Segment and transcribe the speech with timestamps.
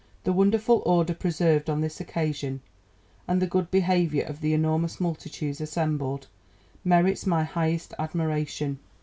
[0.23, 2.61] "The wonderful order preserved on this occasion,
[3.27, 6.25] and the good behaviour of the enormous multitudes assembled,
[6.83, 8.79] merits my highest admiration.